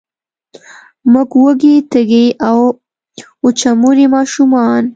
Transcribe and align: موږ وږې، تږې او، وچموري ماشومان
موږ 1.13 1.29
وږې، 1.43 1.75
تږې 1.91 2.25
او، 2.49 2.59
وچموري 3.45 4.05
ماشومان 4.15 4.83